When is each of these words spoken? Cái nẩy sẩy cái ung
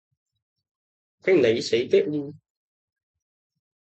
Cái 1.23 1.35
nẩy 1.43 1.61
sẩy 1.61 1.89
cái 1.91 2.01
ung 2.01 2.31